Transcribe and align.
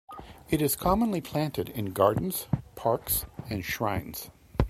It 0.49 0.63
is 0.63 0.75
commonly 0.75 1.21
planted 1.21 1.69
in 1.69 1.91
gardens, 1.93 2.47
parks, 2.73 3.27
and 3.51 3.63
shrines. 3.63 4.31